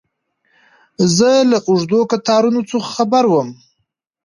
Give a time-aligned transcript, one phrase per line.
[1.15, 3.49] زه له اوږدو کتارونو څه خبر وم.